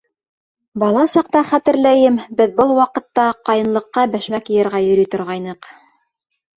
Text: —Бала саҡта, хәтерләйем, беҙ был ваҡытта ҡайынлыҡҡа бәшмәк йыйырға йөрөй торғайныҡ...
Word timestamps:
—Бала 0.83 1.03
саҡта, 1.15 1.43
хәтерләйем, 1.49 2.17
беҙ 2.41 2.57
был 2.63 2.75
ваҡытта 2.81 3.29
ҡайынлыҡҡа 3.51 4.09
бәшмәк 4.17 4.53
йыйырға 4.53 4.85
йөрөй 4.91 5.15
торғайныҡ... 5.17 5.75